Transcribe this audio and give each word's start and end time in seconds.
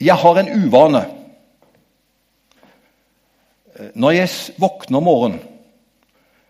Jeg 0.00 0.14
har 0.14 0.38
en 0.38 0.50
uvane. 0.54 1.04
Når 3.94 4.10
jeg 4.14 4.28
våkner 4.58 4.98
om 4.98 5.06
morgenen, 5.06 5.40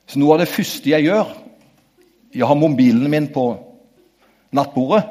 så 0.08 0.20
noe 0.20 0.36
av 0.36 0.40
det 0.40 0.48
første 0.48 0.88
jeg 0.88 1.04
gjør 1.04 1.34
Jeg 2.32 2.46
har 2.48 2.56
mobilen 2.56 3.10
min 3.12 3.26
på 3.32 3.42
nattbordet, 4.56 5.02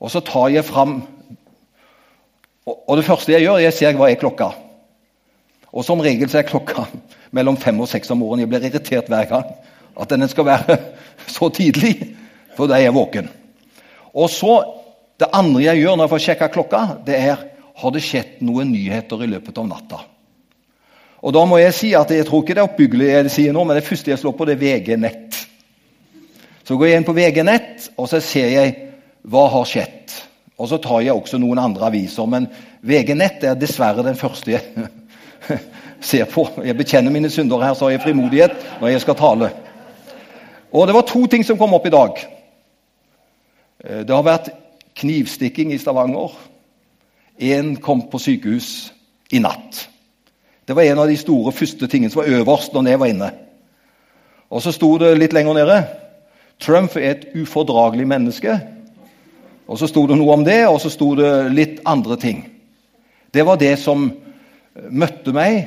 og 0.00 0.10
så 0.12 0.22
tar 0.24 0.48
jeg 0.48 0.64
fram 0.64 1.02
Og 2.64 2.96
det 2.96 3.04
første 3.04 3.32
jeg 3.32 3.42
gjør, 3.42 3.58
jeg 3.58 3.74
ser 3.74 3.96
hva 3.98 4.08
er 4.08 4.20
klokka. 4.20 4.52
Og 5.72 5.84
som 5.84 6.00
regel 6.00 6.30
så 6.30 6.38
er 6.38 6.48
klokka 6.48 6.84
mellom 7.36 7.56
fem 7.56 7.80
og 7.80 7.88
seks 7.88 8.10
om 8.12 8.20
morgenen. 8.22 8.44
Jeg 8.44 8.52
blir 8.52 8.68
irritert 8.68 9.08
hver 9.10 9.28
gang 9.28 9.48
at 10.00 10.10
den 10.10 10.28
skal 10.28 10.46
være 10.46 10.78
så 11.36 11.48
tidlig, 11.52 12.16
for 12.56 12.70
da 12.70 12.78
er 12.78 12.86
jeg 12.86 12.94
våken. 12.94 13.28
Og 14.14 14.30
så, 14.30 14.54
Det 15.22 15.30
andre 15.38 15.62
jeg 15.62 15.84
gjør 15.84 15.96
når 15.96 16.08
jeg 16.08 16.12
får 16.12 16.22
sjekka 16.26 16.48
klokka, 16.50 16.80
det 17.06 17.18
er 17.20 17.48
har 17.78 17.94
det 17.94 18.02
skjedd 18.04 18.40
noen 18.44 18.72
nyheter 18.72 19.22
i 19.22 19.30
løpet 19.30 19.58
av 19.58 19.68
natta. 19.68 20.00
Og 21.22 21.34
da 21.34 21.44
må 21.46 21.60
jeg 21.60 21.74
si 21.76 21.92
at 21.94 22.10
jeg 22.10 22.26
tror 22.26 22.42
ikke 22.42 22.56
det 22.58 22.62
er 22.62 22.68
oppbyggelig, 22.68 23.08
jeg 23.08 23.32
sier 23.36 23.54
nå, 23.54 23.62
men 23.64 23.78
det 23.78 23.86
første 23.86 24.10
jeg 24.10 24.18
slår 24.18 24.34
på, 24.36 24.46
det 24.48 24.56
er 24.56 24.62
VG 24.62 24.96
Nett. 24.98 25.38
Så 26.66 26.76
går 26.78 26.90
jeg 26.90 27.00
inn 27.00 27.06
på 27.06 27.14
VG 27.14 27.38
Nett, 27.46 27.86
og 27.94 28.10
så 28.10 28.18
ser 28.22 28.50
jeg 28.50 28.74
hva 29.30 29.44
har 29.52 29.68
skjedd. 29.70 30.16
Og 30.58 30.68
så 30.70 30.78
tar 30.82 31.04
jeg 31.06 31.14
også 31.14 31.38
noen 31.42 31.60
andre 31.62 31.86
aviser, 31.88 32.26
men 32.30 32.48
VG 32.86 33.14
Nett 33.18 33.46
er 33.46 33.58
dessverre 33.58 34.04
den 34.06 34.18
første 34.18 34.56
jeg 34.56 34.88
ser 36.10 36.26
på. 36.30 36.48
Jeg 36.66 36.78
bekjenner 36.78 37.14
mine 37.14 37.30
synder 37.30 37.62
her, 37.62 37.76
så 37.78 37.86
har 37.86 37.96
jeg 37.96 38.04
frimodighet 38.08 38.58
når 38.82 38.94
jeg 38.94 39.04
skal 39.06 39.18
tale. 39.18 39.52
Og 40.72 40.88
det 40.88 40.96
var 40.96 41.06
to 41.06 41.22
ting 41.30 41.46
som 41.46 41.58
kom 41.60 41.78
opp 41.78 41.86
i 41.86 41.94
dag. 41.94 42.18
Eh, 43.84 44.02
det 44.02 44.14
har 44.14 44.26
vært 44.26 44.50
knivstikking 45.02 45.72
i 45.74 45.80
Stavanger. 45.82 46.32
Én 47.42 47.74
kom 47.82 48.06
på 48.10 48.20
sykehus 48.22 48.92
i 49.32 49.40
natt. 49.42 49.88
Det 50.66 50.76
var 50.78 50.86
en 50.86 51.02
av 51.02 51.10
de 51.10 51.18
store 51.18 51.52
første 51.52 51.88
tingene 51.90 52.12
som 52.12 52.22
var 52.22 52.30
øverst 52.38 52.74
når 52.74 52.88
jeg 52.88 53.00
var 53.02 53.10
inne. 53.10 53.30
Og 54.52 54.62
så 54.62 54.72
sto 54.72 54.94
det 55.00 55.16
litt 55.18 55.34
lenger 55.34 55.58
nede 55.58 55.82
Trump 56.62 56.94
er 56.96 57.10
et 57.10 57.24
ufordragelig 57.34 58.06
menneske. 58.06 58.54
Og 59.66 59.78
så 59.78 59.88
sto 59.90 60.04
det 60.06 60.18
noe 60.18 60.36
om 60.36 60.44
det, 60.46 60.60
og 60.68 60.78
så 60.82 60.90
sto 60.92 61.12
det 61.18 61.30
litt 61.54 61.80
andre 61.88 62.18
ting. 62.20 62.44
Det 63.34 63.42
var 63.46 63.58
det 63.58 63.74
som 63.80 64.10
møtte 64.90 65.34
meg 65.34 65.58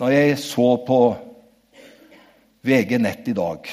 når 0.00 0.14
jeg 0.14 0.38
så 0.40 0.68
på 0.86 1.00
VG 2.64 2.96
Nett 3.02 3.28
i 3.28 3.36
dag. 3.36 3.68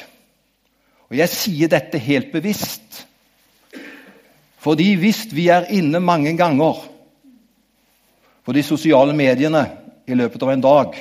Og 1.06 1.20
jeg 1.20 1.32
sier 1.32 1.72
dette 1.72 2.02
helt 2.02 2.32
bevisst. 2.34 3.05
Fordi 4.66 4.96
hvis 4.98 5.28
vi 5.30 5.46
er 5.54 5.68
inne 5.70 6.00
mange 6.02 6.32
ganger 6.38 6.80
på 8.46 8.54
de 8.54 8.64
sosiale 8.66 9.14
mediene 9.14 9.62
i 10.10 10.18
løpet 10.18 10.42
av 10.42 10.54
en 10.56 10.64
dag, 10.64 10.96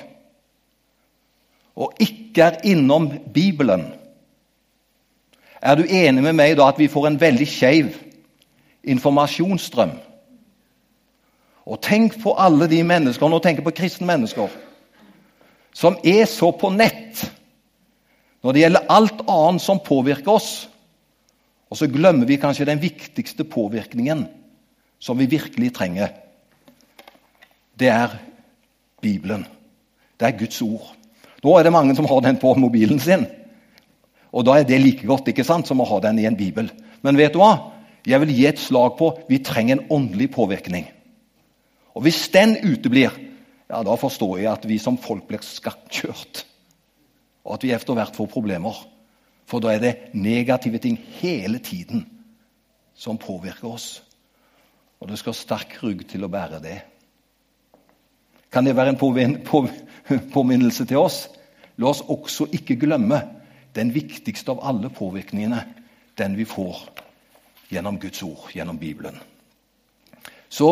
og 1.75 1.95
ikke 2.01 2.45
er 2.45 2.59
innom 2.69 3.09
Bibelen, 3.34 3.87
er 5.65 5.79
du 5.81 5.89
enig 5.89 6.27
med 6.27 6.37
meg 6.37 6.59
da 6.59 6.69
at 6.69 6.81
vi 6.81 6.91
får 6.93 7.09
en 7.09 7.21
veldig 7.21 7.47
skeiv 7.48 7.95
informasjonsstrøm? 8.84 9.97
Og 11.65 11.81
tenk 11.81 12.19
på 12.21 12.34
alle 12.37 12.69
de 12.69 12.83
mennesker, 12.84 13.33
nå 13.33 13.41
tenker 13.41 13.65
jeg 13.65 13.71
på 13.71 13.78
kristne 13.81 14.11
mennesker, 14.11 14.53
som 15.73 15.97
er 16.05 16.28
så 16.28 16.53
på 16.53 16.69
nett 16.75 17.25
når 18.45 18.53
det 18.53 18.61
gjelder 18.61 18.91
alt 18.93 19.25
annet 19.25 19.65
som 19.65 19.81
påvirker 19.81 20.37
oss. 20.37 20.67
Og 21.70 21.79
så 21.79 21.89
glemmer 21.91 22.29
vi 22.29 22.41
kanskje 22.41 22.69
den 22.69 22.83
viktigste 22.83 23.47
påvirkningen 23.48 24.27
som 25.03 25.19
vi 25.19 25.29
virkelig 25.31 25.73
trenger. 25.75 26.12
Det 27.75 27.91
er 27.91 28.15
Bibelen. 29.03 29.47
Det 30.21 30.29
er 30.29 30.39
Guds 30.39 30.61
ord. 30.62 30.93
Nå 31.45 31.56
er 31.59 31.67
det 31.67 31.75
mange 31.75 31.97
som 31.97 32.09
har 32.09 32.23
den 32.25 32.39
på 32.41 32.55
mobilen 32.56 33.01
sin. 33.03 33.27
Og 34.33 34.47
da 34.47 34.59
er 34.59 34.69
det 34.69 34.81
like 34.81 35.06
godt 35.06 35.28
ikke 35.31 35.44
sant, 35.47 35.69
som 35.69 35.83
å 35.83 35.88
ha 35.88 36.00
den 36.05 36.22
i 36.22 36.28
en 36.28 36.38
bibel. 36.38 36.71
Men 37.03 37.19
vet 37.19 37.34
du 37.34 37.41
hva? 37.43 37.72
Jeg 38.06 38.21
vil 38.21 38.33
gi 38.37 38.47
et 38.49 38.61
slag 38.61 38.97
på 38.99 39.11
vi 39.28 39.41
trenger 39.44 39.78
en 39.78 39.87
åndelig 39.99 40.31
påvirkning. 40.34 40.88
Og 41.94 42.05
hvis 42.06 42.27
den 42.34 42.56
uteblir, 42.65 43.12
ja, 43.71 43.83
da 43.87 43.94
forstår 43.97 44.41
jeg 44.43 44.50
at 44.50 44.67
vi 44.69 44.78
som 44.83 44.99
folk 45.00 45.28
blir 45.28 45.44
skakkjørt 45.44 46.44
og 47.44 47.59
at 47.59 47.65
vi 47.65 47.72
etter 47.77 47.97
hvert 47.97 48.17
får 48.17 48.31
problemer. 48.33 48.77
For 49.47 49.60
da 49.60 49.75
er 49.75 49.82
det 49.82 49.94
negative 50.15 50.78
ting 50.81 50.99
hele 51.21 51.59
tiden 51.59 52.06
som 52.94 53.19
påvirker 53.19 53.69
oss. 53.69 54.03
Og 55.00 55.10
det 55.10 55.19
skal 55.21 55.37
sterk 55.37 55.77
rygg 55.82 56.06
til 56.09 56.25
å 56.25 56.32
bære 56.32 56.62
det. 56.65 56.78
Kan 58.53 58.65
det 58.65 58.77
være 58.77 58.94
en 58.94 59.41
påminnelse 60.37 60.87
til 60.87 61.03
oss? 61.03 61.27
La 61.77 61.91
oss 61.91 62.05
også 62.06 62.47
ikke 62.55 62.78
glemme 62.78 63.21
den 63.75 63.91
viktigste 63.94 64.55
av 64.55 64.62
alle 64.62 64.91
påvirkningene, 64.94 65.65
den 66.19 66.37
vi 66.38 66.47
får 66.47 66.84
gjennom 67.72 67.99
Guds 67.99 68.22
ord, 68.22 68.50
gjennom 68.55 68.78
Bibelen. 68.78 69.16
Så 70.49 70.71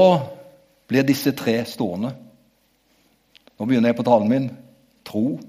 blir 0.86 1.02
disse 1.02 1.32
tre 1.34 1.64
stående. 1.66 2.12
Nå 3.58 3.66
begynner 3.66 3.90
jeg 3.90 3.98
på 3.98 4.06
talen 4.06 4.30
min. 4.30 4.46
Tro, 5.04 5.40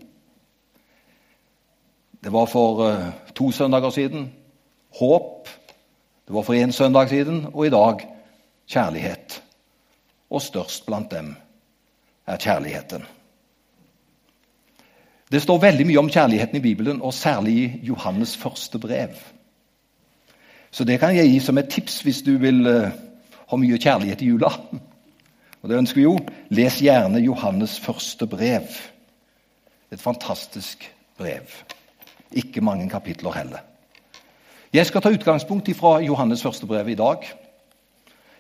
det 2.24 2.32
var 2.32 2.46
for 2.46 2.80
uh, 2.88 3.10
to 3.36 3.52
søndager 3.52 3.90
siden 3.90 4.34
håp. 5.00 5.50
Det 6.28 6.34
var 6.36 6.42
for 6.42 6.54
én 6.54 6.72
søndag 6.72 7.10
siden, 7.10 7.48
og 7.54 7.66
i 7.66 7.70
dag 7.70 8.08
kjærlighet. 8.68 9.44
Og 10.30 10.42
størst 10.42 10.86
blant 10.86 11.12
dem 11.12 11.36
er 12.28 12.38
kjærligheten. 12.38 13.04
Det 15.32 15.42
står 15.42 15.58
veldig 15.58 15.88
mye 15.88 16.00
om 16.00 16.10
kjærligheten 16.10 16.58
i 16.58 16.62
Bibelen, 16.62 17.02
og 17.02 17.14
særlig 17.14 17.54
i 17.58 17.80
Johannes 17.84 18.38
første 18.38 18.80
brev. 18.80 19.10
Så 20.72 20.84
det 20.84 21.00
kan 21.00 21.16
jeg 21.16 21.30
gi 21.30 21.40
som 21.40 21.58
et 21.58 21.70
tips 21.70 22.02
hvis 22.02 22.22
du 22.22 22.38
vil 22.38 22.68
uh, 22.68 22.90
ha 23.48 23.58
mye 23.58 23.78
kjærlighet 23.78 24.22
i 24.22 24.32
jula. 24.32 24.54
Og 25.62 25.70
det 25.70 25.78
ønsker 25.78 25.96
vi 25.96 26.08
jo. 26.08 26.18
Les 26.50 26.80
gjerne 26.82 27.20
Johannes 27.20 27.80
første 27.80 28.28
brev. 28.28 28.68
Et 29.92 30.02
fantastisk 30.02 30.92
brev. 31.18 31.48
Ikke 32.34 32.62
mange 32.62 32.90
kapitler 32.90 33.32
heller. 33.32 33.60
Jeg 34.74 34.86
skal 34.86 35.02
ta 35.02 35.10
utgangspunkt 35.14 35.70
fra 35.78 36.00
Johannes 36.02 36.42
første 36.42 36.66
brev 36.66 36.90
i 36.90 36.96
dag. 36.96 37.18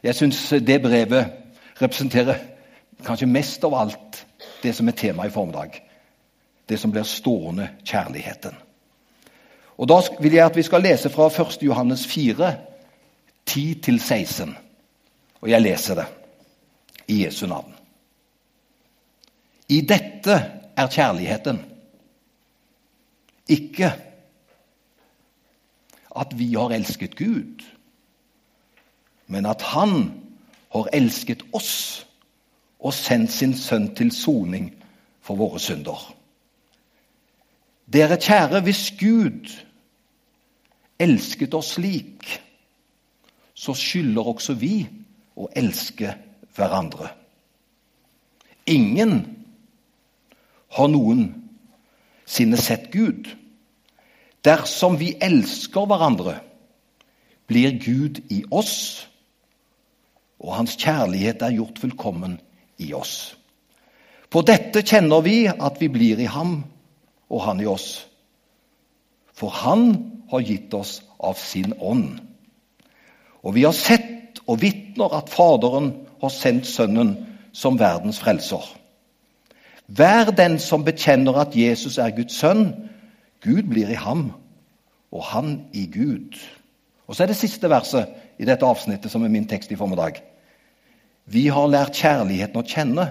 Jeg 0.03 0.15
syns 0.15 0.49
det 0.49 0.81
brevet 0.81 1.25
representerer 1.81 2.35
kanskje 3.05 3.27
mest 3.27 3.63
av 3.63 3.75
alt 3.77 4.25
det 4.63 4.73
som 4.75 4.87
er 4.87 4.97
temaet 4.97 5.29
i 5.29 5.33
formiddag. 5.33 5.77
Det 6.69 6.79
som 6.79 6.91
blir 6.91 7.03
stående 7.03 7.69
kjærligheten. 7.85 8.55
Og 9.77 9.87
Da 9.89 10.01
vil 10.19 10.33
jeg 10.33 10.45
at 10.45 10.55
vi 10.55 10.63
skal 10.63 10.81
lese 10.81 11.09
fra 11.09 11.27
1. 11.27 11.63
Johannes 11.63 12.07
4, 12.07 12.55
10-16. 13.49 14.53
Og 15.41 15.49
jeg 15.49 15.61
leser 15.61 15.95
det 15.95 16.05
i 17.07 17.25
Jesu 17.25 17.47
navn. 17.47 17.73
I 19.69 19.81
dette 19.81 20.35
er 20.77 20.87
kjærligheten 20.87 21.72
ikke 23.49 23.91
at 26.15 26.33
vi 26.37 26.53
har 26.53 26.69
elsket 26.75 27.15
Gud, 27.15 27.63
men 29.27 29.45
at 29.45 29.61
Han 29.61 30.21
har 30.73 30.89
elsket 30.93 31.43
oss 31.53 32.05
og 32.79 32.93
sendt 32.93 33.31
sin 33.31 33.55
sønn 33.57 33.95
til 33.95 34.11
soning 34.11 34.71
for 35.21 35.39
våre 35.39 35.59
synder. 35.59 36.13
Dere 37.93 38.17
kjære, 38.17 38.61
hvis 38.61 38.93
Gud 38.99 39.49
elsket 40.99 41.53
oss 41.53 41.75
slik, 41.77 42.39
så 43.53 43.73
skylder 43.73 44.27
også 44.27 44.53
vi 44.53 44.87
å 45.35 45.47
elske 45.55 46.15
hverandre. 46.55 47.09
Ingen 48.67 49.13
har 50.73 50.87
noen 50.87 51.42
sinne 52.25 52.57
sett 52.57 52.91
Gud. 52.91 53.29
Dersom 54.43 54.97
vi 54.99 55.13
elsker 55.21 55.87
hverandre, 55.87 56.39
blir 57.47 57.77
Gud 57.79 58.21
i 58.31 58.43
oss, 58.51 59.07
og 60.43 60.57
hans 60.57 60.75
kjærlighet 60.79 61.43
er 61.43 61.55
gjort 61.55 61.79
fullkommen 61.79 62.37
i 62.81 62.91
oss. 62.95 63.35
På 64.33 64.41
dette 64.41 64.81
kjenner 64.81 65.21
vi 65.23 65.45
at 65.47 65.79
vi 65.79 65.87
blir 65.93 66.19
i 66.19 66.27
ham 66.27 66.63
og 67.29 67.43
han 67.45 67.61
i 67.61 67.69
oss. 67.69 68.05
For 69.33 69.53
han 69.53 69.93
har 70.31 70.43
gitt 70.45 70.73
oss 70.73 70.97
av 71.21 71.37
sin 71.39 71.75
ånd. 71.79 72.17
Og 73.43 73.55
vi 73.55 73.65
har 73.67 73.75
sett 73.77 74.41
og 74.47 74.59
vitner 74.63 75.13
at 75.15 75.31
Faderen 75.31 75.91
har 76.21 76.33
sendt 76.33 76.67
Sønnen 76.67 77.15
som 77.53 77.79
verdens 77.79 78.19
frelser. 78.23 78.63
Hver 79.87 80.31
den 80.31 80.59
som 80.59 80.85
bekjenner 80.85 81.37
at 81.41 81.55
Jesus 81.55 81.97
er 81.97 82.15
Guds 82.15 82.37
sønn, 82.39 82.71
Gud 83.43 83.63
blir 83.69 83.89
i 83.91 83.99
ham, 83.99 84.31
og 85.11 85.23
han 85.23 85.65
i 85.73 85.85
Gud. 85.91 86.39
Og 87.07 87.15
Så 87.15 87.23
er 87.23 87.27
det 87.27 87.35
siste 87.35 87.69
verset 87.69 88.07
i 88.39 88.45
dette 88.45 88.65
avsnittet, 88.65 89.11
som 89.11 89.23
er 89.23 89.29
min 89.29 89.47
tekst 89.47 89.71
i 89.71 89.75
formiddag. 89.75 90.23
Vi 91.25 91.47
har 91.47 91.67
lært 91.67 91.95
kjærligheten 91.95 92.59
å 92.59 92.67
kjenne 92.67 93.07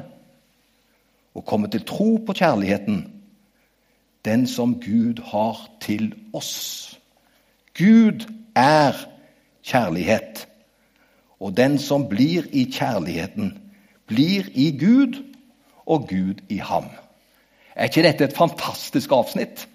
og 1.35 1.45
kommet 1.49 1.73
til 1.73 1.85
tro 1.89 2.17
på 2.27 2.35
kjærligheten, 2.37 3.05
den 4.25 4.47
som 4.47 4.81
Gud 4.81 5.23
har 5.33 5.61
til 5.81 6.13
oss. 6.33 6.99
Gud 7.79 8.27
er 8.57 8.97
kjærlighet. 9.65 10.49
Og 11.41 11.57
den 11.57 11.79
som 11.79 12.09
blir 12.09 12.47
i 12.53 12.65
kjærligheten, 12.71 13.59
blir 14.07 14.51
i 14.55 14.71
Gud, 14.79 15.23
og 15.87 16.09
Gud 16.09 16.43
i 16.49 16.59
ham. 16.63 16.89
Er 17.75 17.89
ikke 17.89 18.05
dette 18.05 18.29
et 18.29 18.37
fantastisk 18.37 19.13
avsnitt? 19.13 19.67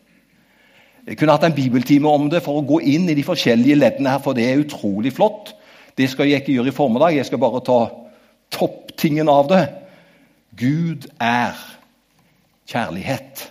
Jeg 1.07 1.17
kunne 1.17 1.33
hatt 1.37 1.45
en 1.47 1.55
bibeltime 1.55 2.09
om 2.11 2.27
det 2.29 2.43
for 2.43 2.59
å 2.59 2.65
gå 2.67 2.81
inn 2.83 3.07
i 3.09 3.15
de 3.15 3.23
forskjellige 3.23 3.79
leddene 3.79 4.11
her, 4.11 4.23
for 4.23 4.35
det 4.35 4.45
er 4.47 4.59
utrolig 4.59 5.13
flott. 5.15 5.53
Det 5.97 6.09
skal 6.11 6.27
jeg 6.29 6.43
ikke 6.43 6.57
gjøre 6.57 6.73
i 6.73 6.75
formiddag. 6.75 7.15
Jeg 7.15 7.29
skal 7.29 7.41
bare 7.41 7.63
ta 7.65 7.79
topptingen 8.53 9.31
av 9.31 9.47
det. 9.49 9.61
Gud 10.59 11.07
er 11.23 11.55
kjærlighet. 12.67 13.47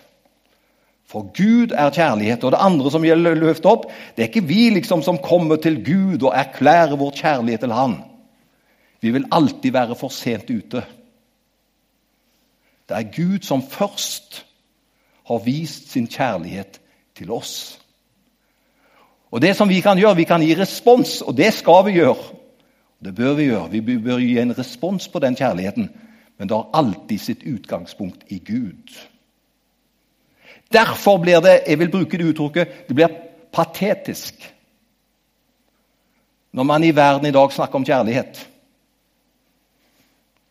For 1.08 1.30
Gud 1.32 1.72
er 1.72 1.94
kjærlighet. 1.94 2.44
Og 2.44 2.52
det 2.52 2.60
andre 2.60 2.92
som 2.92 3.06
gjelder 3.06 3.38
løftet 3.40 3.70
opp, 3.70 3.88
det 4.14 4.26
er 4.26 4.30
ikke 4.30 4.48
vi 4.50 4.68
liksom 4.74 5.02
som 5.06 5.20
kommer 5.22 5.56
til 5.62 5.80
Gud 5.86 6.26
og 6.26 6.34
erklærer 6.36 6.98
vår 6.98 7.16
kjærlighet 7.16 7.64
til 7.64 7.74
Han. 7.74 7.96
Vi 9.00 9.12
vil 9.14 9.28
alltid 9.32 9.72
være 9.72 9.96
for 9.96 10.12
sent 10.12 10.50
ute. 10.50 10.84
Det 12.88 12.96
er 12.96 13.12
Gud 13.16 13.42
som 13.42 13.62
først 13.62 14.46
har 15.26 15.38
vist 15.38 15.90
sin 15.90 16.06
kjærlighet 16.08 16.80
til 17.16 17.30
oss. 17.30 17.80
Og 19.30 19.42
Det 19.42 19.56
som 19.56 19.68
vi 19.68 19.80
kan 19.80 19.98
gjøre, 19.98 20.16
vi 20.16 20.24
kan 20.24 20.42
gi 20.42 20.54
respons, 20.54 21.22
og 21.22 21.36
det 21.36 21.52
skal 21.54 21.84
vi 21.86 21.92
gjøre. 21.92 22.16
Det 23.04 23.14
bør 23.14 23.34
vi 23.34 23.42
gjøre. 23.42 23.70
Vi 23.70 23.98
bør 23.98 24.18
gi 24.18 24.38
en 24.38 24.58
respons 24.58 25.08
på 25.08 25.18
den 25.18 25.36
kjærligheten, 25.36 25.90
men 26.38 26.48
det 26.48 26.56
har 26.56 26.70
alltid 26.72 27.18
sitt 27.18 27.42
utgangspunkt 27.42 28.24
i 28.28 28.38
Gud. 28.38 28.96
Derfor 30.72 31.18
blir 31.18 31.40
det 31.40 31.60
jeg 31.66 31.78
vil 31.78 31.90
bruke 31.90 32.18
det 32.18 32.26
uttrykket, 32.26 32.88
det 32.88 32.94
blir 32.94 33.08
patetisk 33.52 34.52
når 36.56 36.62
man 36.62 36.84
i 36.84 36.94
verden 36.96 37.26
i 37.26 37.30
dag 37.30 37.52
snakker 37.52 37.74
om 37.76 37.84
kjærlighet. 37.84 38.38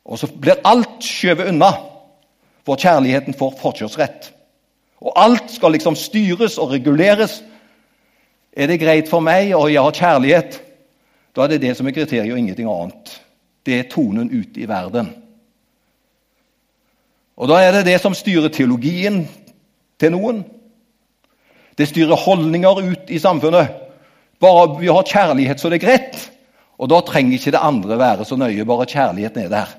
Og 0.06 0.20
så 0.20 0.28
blir 0.42 0.62
alt 0.62 1.02
skjøvet 1.02 1.50
unna, 1.50 1.72
for 2.66 2.80
kjærligheten 2.82 3.38
får 3.38 3.58
forkjørsrett. 3.62 4.32
Og 5.06 5.14
alt 5.16 5.52
skal 5.54 5.76
liksom 5.76 5.96
styres 6.00 6.58
og 6.58 6.72
reguleres. 6.72 7.44
Er 8.58 8.72
det 8.72 8.80
greit 8.82 9.12
for 9.12 9.22
meg, 9.24 9.54
og 9.56 9.70
jeg 9.74 9.84
har 9.84 10.00
kjærlighet, 10.00 10.62
da 11.36 11.44
er 11.44 11.54
det 11.54 11.62
det 11.62 11.76
som 11.78 11.88
er 11.88 11.96
kriteriet, 11.96 12.32
og 12.32 12.40
ingenting 12.40 12.70
annet. 12.72 13.22
Det 13.66 13.80
er 13.80 13.90
tonen 13.92 14.32
ute 14.32 14.62
i 14.62 14.68
verden. 14.70 15.12
Og 17.36 17.50
Da 17.50 17.60
er 17.60 17.72
det 17.72 17.86
det 17.86 18.02
som 18.02 18.14
styrer 18.14 18.50
teologien 18.50 19.26
til 20.00 20.12
noen. 20.12 20.46
Det 21.78 21.88
styrer 21.90 22.16
holdninger 22.16 22.80
ut 22.92 23.10
i 23.12 23.20
samfunnet. 23.20 23.68
Bare 24.40 24.80
vi 24.80 24.88
har 24.88 25.04
kjærlighet, 25.04 25.60
så 25.60 25.70
det 25.70 25.84
er 25.84 25.88
greit. 25.88 26.32
Og 26.80 26.90
da 26.90 27.02
trenger 27.02 27.36
ikke 27.36 27.52
det 27.52 27.60
andre 27.62 27.98
være 28.00 28.26
så 28.26 28.36
nøye. 28.40 28.66
Bare 28.66 28.88
kjærligheten 28.88 29.44
er 29.44 29.50
der. 29.50 29.76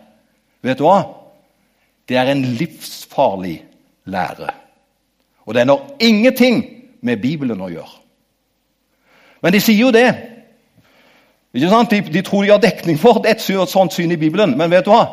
Vet 0.62 0.78
du 0.78 0.84
hva? 0.84 1.25
Det 2.08 2.16
er 2.16 2.30
en 2.30 2.42
livsfarlig 2.42 3.64
lære. 4.04 4.50
Og 5.46 5.54
den 5.54 5.68
har 5.68 5.82
ingenting 6.00 6.64
med 7.02 7.22
Bibelen 7.22 7.60
å 7.60 7.70
gjøre. 7.70 8.02
Men 9.42 9.52
de 9.54 9.60
sier 9.62 9.86
jo 9.86 9.92
det. 9.94 10.08
Ikke 11.54 11.70
sant? 11.70 11.90
De, 11.90 12.00
de 12.12 12.22
tror 12.22 12.44
de 12.44 12.52
har 12.52 12.62
dekning 12.62 12.98
for 12.98 13.22
et 13.26 13.42
sånt 13.42 13.94
syn 13.94 14.12
i 14.12 14.20
Bibelen. 14.20 14.56
Men 14.58 14.70
vet 14.70 14.86
du 14.86 14.92
hva? 14.92 15.04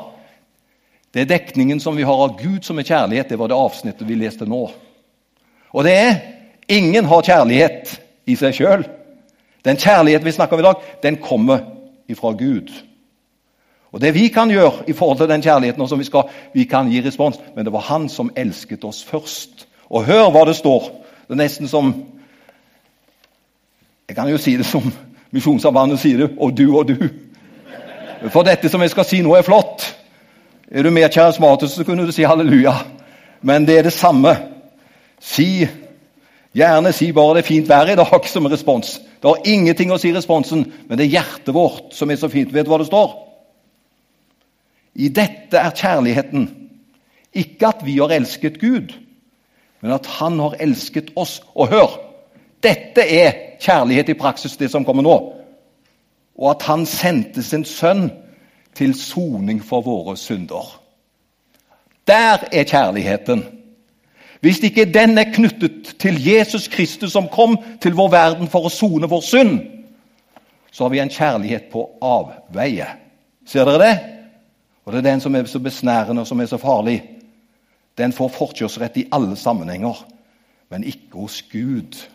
Det 1.14 1.22
er 1.22 1.30
dekningen 1.30 1.80
som 1.80 1.98
vi 1.98 2.06
har 2.08 2.24
av 2.26 2.40
Gud 2.40 2.66
som 2.66 2.80
er 2.82 2.88
kjærlighet. 2.88 3.30
Det 3.30 3.40
var 3.40 3.52
det 3.52 3.58
avsnittet 3.58 4.08
vi 4.10 4.18
leste 4.18 4.48
nå. 4.50 4.64
Og 5.74 5.86
det 5.86 5.94
er 5.94 6.16
ingen 6.74 7.06
har 7.10 7.26
kjærlighet 7.26 7.94
i 8.30 8.38
seg 8.40 8.58
sjøl. 8.58 8.86
Den 9.64 9.78
kjærlighet 9.80 10.26
vi 10.26 10.34
snakker 10.36 10.58
om 10.58 10.64
i 10.64 10.66
dag, 10.66 10.82
den 11.04 11.20
kommer 11.22 11.62
ifra 12.10 12.34
Gud. 12.38 12.74
Og 13.94 14.02
Det 14.02 14.14
vi 14.14 14.28
kan 14.28 14.50
gjøre 14.50 14.88
i 14.88 14.94
forhold 14.94 15.18
til 15.18 15.30
den 15.30 15.42
kjærligheten, 15.42 15.88
som 15.88 16.00
vi 16.00 16.04
skal, 16.04 16.24
vi 16.54 16.64
kan 16.64 16.90
gi 16.90 17.02
respons, 17.02 17.40
men 17.56 17.66
det 17.66 17.74
var 17.74 17.80
Han 17.80 18.10
som 18.10 18.32
elsket 18.36 18.84
oss 18.84 19.04
først. 19.04 19.68
Og 19.90 20.06
hør 20.06 20.32
hva 20.32 20.46
det 20.46 20.56
står. 20.56 20.90
Det 21.28 21.36
er 21.36 21.44
nesten 21.44 21.68
som 21.68 21.94
Jeg 24.08 24.16
kan 24.16 24.30
jo 24.30 24.38
si 24.38 24.58
det 24.58 24.66
som 24.66 24.94
Misjonssambandet 25.32 26.00
sier 26.00 26.18
det, 26.18 26.32
og 26.38 26.58
du 26.58 26.78
og 26.78 26.88
du. 26.88 26.98
For 28.30 28.44
dette 28.44 28.70
som 28.70 28.82
jeg 28.82 28.90
skal 28.90 29.06
si 29.06 29.22
nå, 29.22 29.34
er 29.36 29.42
flott. 29.42 29.96
Er 30.72 30.84
du 30.84 30.90
mer 30.90 31.08
karismatisk, 31.08 31.76
så 31.76 31.84
kunne 31.84 32.06
du 32.06 32.12
si 32.12 32.24
halleluja. 32.24 32.74
Men 33.42 33.66
det 33.66 33.78
er 33.78 33.84
det 33.84 33.94
samme. 33.94 34.36
Si 35.20 35.68
Gjerne 36.54 36.92
si 36.94 37.12
bare 37.12 37.40
det 37.40 37.42
er 37.42 37.48
fint 37.48 37.70
vær 37.70 37.90
i 37.90 37.96
dag 37.98 38.28
som 38.30 38.46
respons. 38.46 39.00
Det 39.22 39.26
har 39.30 39.48
ingenting 39.50 39.90
å 39.92 39.98
si 39.98 40.12
responsen, 40.14 40.68
men 40.88 41.00
det 41.00 41.08
er 41.08 41.16
hjertet 41.16 41.54
vårt 41.56 41.96
som 41.98 42.12
er 42.12 42.20
så 42.22 42.30
fint. 42.30 42.54
Vet 42.54 42.68
du 42.68 42.70
hva 42.70 42.78
det 42.78 42.92
står? 42.92 43.16
I 44.96 45.10
dette 45.10 45.58
er 45.58 45.74
kjærligheten. 45.76 46.50
Ikke 47.34 47.68
at 47.68 47.86
vi 47.86 47.98
har 47.98 48.14
elsket 48.14 48.60
Gud, 48.62 48.94
men 49.82 49.92
at 49.92 50.06
Han 50.20 50.40
har 50.40 50.56
elsket 50.60 51.12
oss. 51.16 51.42
Og 51.56 51.68
hør! 51.68 52.00
Dette 52.64 53.02
er 53.02 53.32
kjærlighet 53.60 54.10
i 54.10 54.14
praksis, 54.14 54.58
det 54.58 54.72
som 54.72 54.86
kommer 54.86 55.04
nå. 55.04 55.16
Og 56.38 56.50
at 56.50 56.62
Han 56.62 56.86
sendte 56.86 57.44
sin 57.44 57.66
sønn 57.66 58.12
til 58.76 58.94
soning 58.96 59.64
for 59.66 59.82
våre 59.82 60.18
synder. 60.18 60.80
Der 62.08 62.38
er 62.52 62.64
kjærligheten. 62.64 63.44
Hvis 64.42 64.60
ikke 64.60 64.86
den 64.86 65.18
er 65.18 65.34
knyttet 65.34 65.96
til 66.00 66.28
Jesus 66.28 66.68
Kristus 66.68 67.12
som 67.12 67.28
kom 67.32 67.58
til 67.82 67.94
vår 67.96 68.10
verden 68.12 68.50
for 68.52 68.68
å 68.68 68.72
sone 68.72 69.08
vår 69.08 69.22
synd, 69.24 69.60
så 70.72 70.84
har 70.84 70.92
vi 70.92 71.00
en 71.00 71.14
kjærlighet 71.14 71.70
på 71.72 71.86
avveie. 72.02 72.88
Ser 73.48 73.66
dere 73.70 73.80
det? 73.80 73.94
Og 74.86 74.94
Det 74.94 75.00
er 75.00 75.12
den 75.12 75.22
som 75.22 75.36
er 75.36 75.46
så 75.46 75.60
besnærende 75.60 76.22
og 76.22 76.28
som 76.28 76.40
er 76.40 76.46
så 76.46 76.58
farlig. 76.58 77.04
Den 77.98 78.14
får 78.14 78.30
forkjørsrett 78.30 78.98
i 78.98 79.08
alle 79.12 79.36
sammenhenger, 79.36 80.06
men 80.70 80.84
ikke 80.84 81.14
hos 81.14 81.42
Gud. 81.52 82.08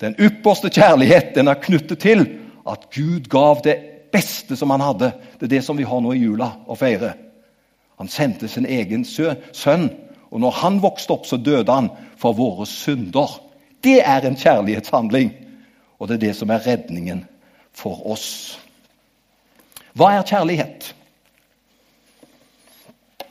Den 0.00 0.14
ypperste 0.18 0.70
kjærlighet 0.70 1.34
den 1.34 1.48
er 1.48 1.54
knyttet 1.54 1.98
til 1.98 2.22
at 2.68 2.86
Gud 2.94 3.26
gav 3.28 3.60
det 3.64 3.76
beste 4.12 4.56
som 4.56 4.70
han 4.70 4.80
hadde. 4.80 5.12
Det 5.40 5.48
er 5.48 5.56
det 5.56 5.64
som 5.64 5.76
vi 5.78 5.84
har 5.84 6.00
nå 6.00 6.12
i 6.14 6.22
jula 6.22 6.52
å 6.66 6.76
feire. 6.78 7.14
Han 7.98 8.08
sendte 8.08 8.48
sin 8.48 8.66
egen 8.66 9.04
sønn, 9.04 9.88
og 10.30 10.40
når 10.40 10.50
han 10.60 10.78
vokste 10.82 11.12
opp, 11.16 11.26
så 11.26 11.36
døde 11.36 11.72
han 11.72 11.90
for 12.20 12.36
våre 12.38 12.66
synder. 12.66 13.40
Det 13.84 13.98
er 14.04 14.26
en 14.26 14.38
kjærlighetshandling, 14.38 15.32
og 15.98 16.08
det 16.08 16.18
er 16.18 16.26
det 16.28 16.36
som 16.36 16.50
er 16.50 16.62
redningen 16.66 17.24
for 17.74 18.06
oss. 18.06 18.58
Hva 19.98 20.12
er 20.14 20.26
kjærlighet? 20.26 20.92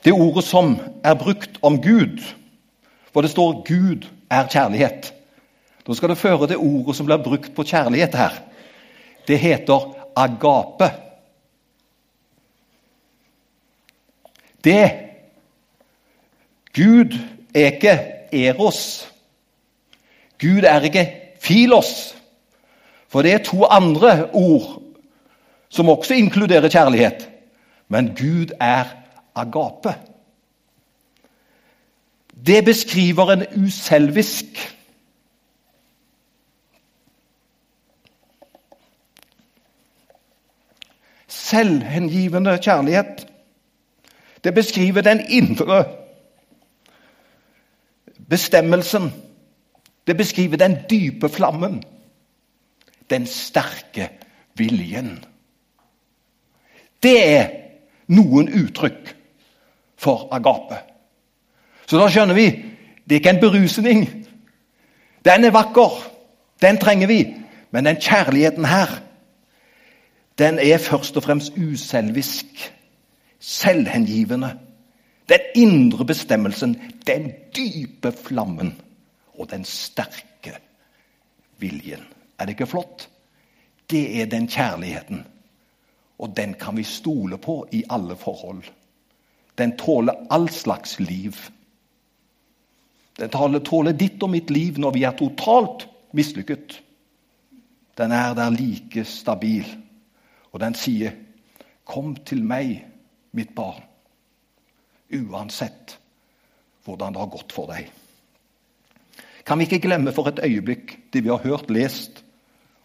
Det 0.07 0.15
ordet 0.15 0.45
som 0.47 0.77
er 1.03 1.17
brukt 1.19 1.57
om 1.61 1.81
Gud, 1.83 2.23
for 3.11 3.21
det 3.21 3.31
står 3.31 3.63
'Gud 3.67 4.07
er 4.31 4.47
kjærlighet'. 4.47 5.11
Da 5.87 5.93
skal 5.93 6.09
det 6.09 6.17
føre 6.17 6.47
det 6.47 6.57
ordet 6.57 6.95
som 6.95 7.05
blir 7.05 7.23
brukt 7.23 7.55
på 7.55 7.63
kjærlighet 7.63 8.15
her. 8.15 8.31
Det 9.27 9.39
heter 9.39 9.95
agape. 10.15 10.91
Det 14.63 14.91
Gud 16.73 17.19
er 17.55 17.65
ikke 17.65 17.99
eros. 18.31 19.11
Gud 20.39 20.63
er 20.63 20.81
ikke 20.81 21.11
filos. 21.41 22.15
For 23.07 23.21
det 23.21 23.33
er 23.33 23.43
to 23.43 23.65
andre 23.65 24.29
ord 24.33 24.81
som 25.69 25.89
også 25.89 26.13
inkluderer 26.13 26.69
kjærlighet. 26.69 27.29
Men 27.87 28.15
Gud 28.15 28.51
er 28.59 28.83
agape. 29.37 29.95
Det 32.45 32.65
beskriver 32.65 33.31
en 33.31 33.45
uselvisk 33.63 34.73
Selvhengivende 41.27 42.57
kjærlighet. 42.63 43.27
Det 44.43 44.53
beskriver 44.53 45.01
den 45.01 45.21
indre 45.29 45.85
bestemmelsen. 48.29 49.13
Det 50.07 50.17
beskriver 50.17 50.57
den 50.57 50.77
dype 50.89 51.29
flammen. 51.29 51.83
Den 53.09 53.25
sterke 53.25 54.09
viljen. 54.53 55.25
Det 57.03 57.29
er 57.29 57.47
noen 58.07 58.49
uttrykk 58.49 59.16
for 59.97 60.27
agape. 60.31 60.77
Så 61.87 61.99
da 61.99 62.09
skjønner 62.11 62.35
vi 62.35 62.47
det 63.07 63.15
er 63.15 63.19
ikke 63.19 63.29
en 63.29 63.39
berusning. 63.39 64.01
Den 65.25 65.43
er 65.43 65.51
vakker, 65.51 66.11
den 66.61 66.77
trenger 66.77 67.07
vi. 67.07 67.35
Men 67.71 67.85
den 67.85 67.95
kjærligheten 67.95 68.65
her, 68.65 68.99
den 70.37 70.59
er 70.59 70.77
først 70.77 71.17
og 71.17 71.23
fremst 71.23 71.53
uselvisk. 71.57 72.73
selvhengivende. 73.39 74.59
Den 75.29 75.39
indre 75.55 76.05
bestemmelsen, 76.05 76.81
den 77.07 77.31
dype 77.55 78.11
flammen 78.11 78.81
og 79.39 79.51
den 79.51 79.65
sterke 79.65 80.57
viljen. 81.57 82.03
Er 82.39 82.45
det 82.45 82.49
ikke 82.49 82.67
flott? 82.67 83.09
Det 83.89 84.21
er 84.21 84.25
den 84.25 84.47
kjærligheten. 84.47 85.25
Og 86.19 86.33
den 86.37 86.53
kan 86.53 86.77
vi 86.77 86.83
stole 86.83 87.37
på 87.37 87.67
i 87.71 87.83
alle 87.89 88.15
forhold. 88.15 88.63
Den 89.57 89.77
tåler 89.77 90.27
all 90.29 90.49
slags 90.49 90.99
liv. 90.99 91.37
Den 93.17 93.29
tåler 93.29 93.93
ditt 93.93 94.23
og 94.23 94.29
mitt 94.29 94.49
liv 94.53 94.77
når 94.79 94.93
vi 94.93 95.03
er 95.03 95.15
totalt 95.17 95.87
mislykket. 96.13 96.81
Den 97.97 98.13
er 98.13 98.35
der 98.37 98.53
like 98.53 99.03
stabil, 99.05 99.65
og 100.51 100.59
den 100.59 100.73
sier, 100.73 101.11
'Kom 101.85 102.15
til 102.15 102.43
meg, 102.43 102.85
mitt 103.31 103.55
barn', 103.55 103.83
uansett 105.13 105.97
hvordan 106.83 107.13
det 107.13 107.19
har 107.19 107.27
gått 107.27 107.51
for 107.51 107.65
deg. 107.65 107.89
Kan 109.45 109.59
vi 109.59 109.63
ikke 109.63 109.79
glemme 109.79 110.11
for 110.11 110.27
et 110.27 110.39
øyeblikk 110.43 111.13
det 111.13 111.23
vi 111.23 111.29
har 111.29 111.37
hørt, 111.37 111.69
lest 111.69 112.23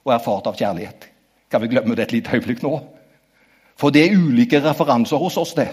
og 0.05 0.15
erfart 0.15 0.47
av 0.47 0.57
kjærlighet? 0.57 1.09
Kan 1.51 1.61
vi 1.61 1.69
glemme 1.69 1.95
det 1.95 2.03
et 2.03 2.13
lite 2.13 2.31
øyeblikk 2.31 2.63
nå? 2.63 2.87
For 3.77 3.91
det 3.91 4.05
er 4.07 4.17
ulike 4.17 4.61
referanser 4.63 5.17
hos 5.17 5.37
oss, 5.37 5.55
det. 5.55 5.69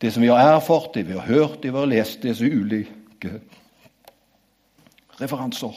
Det 0.00 0.12
som 0.12 0.22
vi 0.22 0.28
har 0.28 0.38
erfart, 0.38 0.94
det 0.94 1.06
vi 1.08 1.16
har 1.16 1.26
hørt, 1.26 1.62
det 1.62 1.72
vi 1.72 1.78
har 1.78 1.88
lest, 1.88 2.24
så 2.36 2.44
ulike 2.44 3.40
referanser. 5.20 5.76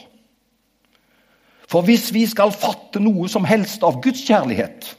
For 1.70 1.86
hvis 1.86 2.10
vi 2.12 2.26
skal 2.26 2.52
fatte 2.52 3.00
noe 3.00 3.28
som 3.30 3.46
helst 3.48 3.84
av 3.86 4.00
Guds 4.02 4.24
kjærlighet, 4.26 4.96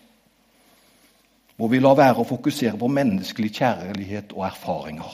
må 1.59 1.67
vi 1.69 1.81
la 1.83 1.91
være 1.93 2.23
å 2.23 2.25
fokusere 2.25 2.79
på 2.79 2.89
menneskelig 2.89 3.51
kjærlighet 3.59 4.31
og 4.33 4.47
erfaringer. 4.47 5.11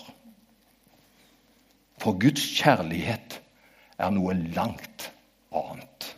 For 2.00 2.16
Guds 2.22 2.46
kjærlighet 2.62 3.40
er 3.98 4.14
noe 4.16 4.38
langt 4.56 5.10
annet. 5.52 6.14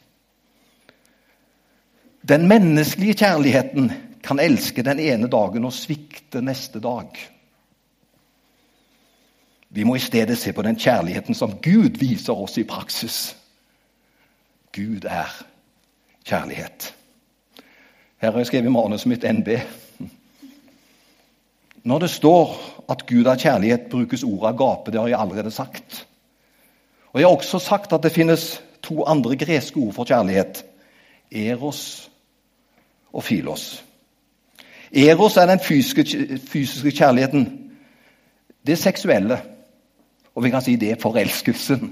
Den 2.29 2.45
menneskelige 2.51 3.23
kjærligheten 3.23 3.89
kan 4.21 4.43
elske 4.43 4.83
den 4.85 4.99
ene 5.01 5.31
dagen 5.31 5.65
og 5.65 5.73
svikte 5.73 6.43
neste 6.45 6.83
dag. 6.83 7.15
Vi 9.69 9.83
må 9.83 9.95
i 9.95 9.99
stedet 9.99 10.37
se 10.37 10.53
på 10.53 10.61
den 10.61 10.79
kjærligheten 10.79 11.35
som 11.35 11.57
Gud 11.61 11.99
viser 11.99 12.33
oss 12.33 12.57
i 12.57 12.63
praksis. 12.63 13.35
Gud 14.75 15.05
er 15.05 15.29
kjærlighet. 16.25 16.95
Her 18.17 18.31
har 18.31 18.39
jeg 18.39 18.47
skrevet 18.47 18.71
manuset 18.71 19.07
mitt 19.07 19.23
NB. 19.23 19.47
Når 21.83 21.99
det 21.99 22.09
står 22.09 22.57
at 22.89 23.05
Gud 23.07 23.25
er 23.25 23.37
kjærlighet, 23.37 23.89
brukes 23.91 24.23
ordet 24.23 24.49
agape. 24.49 24.91
Det 24.91 24.99
har 24.99 25.07
jeg 25.07 25.19
allerede 25.19 25.51
sagt. 25.51 26.07
Og 27.13 27.19
Jeg 27.19 27.27
har 27.27 27.35
også 27.35 27.59
sagt 27.59 27.93
at 27.93 28.03
det 28.03 28.11
finnes 28.11 28.63
to 28.81 29.05
andre 29.05 29.35
greske 29.35 29.77
ord 29.79 29.93
for 29.93 30.03
kjærlighet. 30.03 30.65
Eros 31.31 32.11
og 33.13 33.23
filos. 33.23 33.85
Eros 34.91 35.37
er 35.37 35.45
den 35.45 35.59
fysiske, 35.59 36.39
fysiske 36.47 36.91
kjærligheten. 36.91 37.71
Det 38.67 38.77
seksuelle. 38.77 39.41
Og 40.39 40.43
vi 40.45 40.49
kan 40.53 40.63
si 40.63 40.77
det 40.79 40.93
er 40.93 41.01
forelskelsen. 41.01 41.89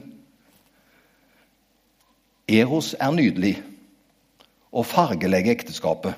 Eros 2.47 2.93
er 2.95 3.11
nydelig 3.11 3.57
og 4.71 4.85
fargelegger 4.87 5.51
ekteskapet. 5.51 6.13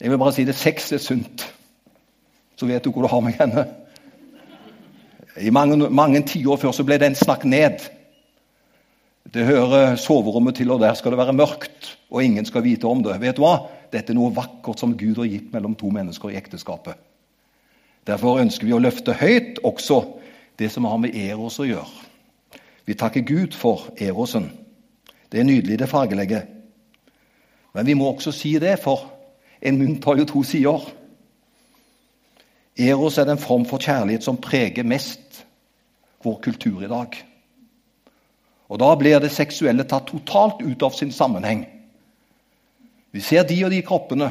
Jeg 0.00 0.10
vil 0.10 0.18
bare 0.18 0.34
si 0.34 0.44
det 0.48 0.56
sex 0.58 0.90
er 0.92 0.98
sunt. 0.98 1.44
Så 2.58 2.66
vet 2.66 2.82
du 2.82 2.90
hvor 2.90 3.06
du 3.06 3.12
har 3.12 3.22
meg 3.22 3.38
henne. 3.38 3.62
I 5.38 5.54
mange, 5.54 5.78
mange 5.86 6.24
tiår 6.26 6.58
før 6.58 6.74
så 6.74 6.84
ble 6.88 6.98
den 6.98 7.14
snakket 7.14 7.50
ned. 7.54 7.86
Det 9.30 9.46
hører 9.46 9.94
soverommet 10.02 10.58
til, 10.58 10.74
og 10.74 10.82
der 10.82 10.98
skal 10.98 11.14
det 11.14 11.22
være 11.22 11.38
mørkt, 11.38 11.96
og 12.10 12.24
ingen 12.24 12.44
skal 12.44 12.66
vite 12.66 12.90
om 12.90 13.04
det. 13.06 13.20
Vet 13.22 13.38
du 13.38 13.46
hva? 13.46 13.68
Dette 13.92 14.10
er 14.10 14.18
noe 14.18 14.34
vakkert 14.34 14.82
som 14.82 14.98
Gud 14.98 15.22
har 15.22 15.30
gitt 15.30 15.54
mellom 15.54 15.78
to 15.78 15.94
mennesker 15.94 16.34
i 16.34 16.40
ekteskapet. 16.42 16.98
Derfor 18.06 18.42
ønsker 18.42 18.66
vi 18.66 18.74
å 18.74 18.82
løfte 18.82 19.14
høyt 19.14 19.62
også 19.62 20.02
det 20.60 20.68
som 20.70 20.84
har 20.84 20.98
med 21.00 21.16
Eros 21.16 21.56
å 21.60 21.64
gjøre. 21.64 22.06
Vi 22.84 22.94
takker 22.94 23.24
Gud 23.24 23.54
for 23.56 23.88
Erosen. 23.96 24.50
Det 25.32 25.40
er 25.40 25.46
nydelig, 25.48 25.78
det 25.78 25.88
fargelegget. 25.88 26.48
Men 27.72 27.86
vi 27.86 27.94
må 27.96 28.10
også 28.10 28.32
si 28.34 28.58
det, 28.60 28.76
for 28.82 29.06
en 29.62 29.78
mynt 29.78 30.04
har 30.04 30.18
jo 30.20 30.26
to 30.28 30.42
sider. 30.44 30.84
Eros 32.76 33.18
er 33.18 33.28
den 33.30 33.40
form 33.40 33.64
for 33.64 33.80
kjærlighet 33.80 34.26
som 34.26 34.40
preger 34.42 34.84
mest 34.84 35.44
vår 36.24 36.40
kultur 36.44 36.84
i 36.84 36.92
dag. 36.92 37.16
Og 38.68 38.78
Da 38.78 38.94
blir 38.94 39.18
det 39.18 39.32
seksuelle 39.32 39.88
tatt 39.88 40.12
totalt 40.12 40.60
ut 40.62 40.82
av 40.82 40.92
sin 40.92 41.12
sammenheng. 41.12 41.64
Vi 43.12 43.20
ser 43.20 43.42
de 43.42 43.64
og 43.64 43.70
de 43.70 43.82
kroppene 43.82 44.30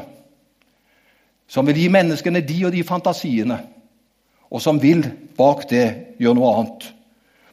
som 1.48 1.66
vil 1.66 1.76
gi 1.76 1.90
menneskene 1.90 2.46
de 2.46 2.66
og 2.66 2.72
de 2.72 2.84
fantasiene, 2.84 3.58
og 4.50 4.62
som 4.62 4.82
vil 4.82 5.06
bak 5.38 5.68
det 5.70 6.16
gjøre 6.20 6.38
noe 6.38 6.54
annet. 6.56 6.88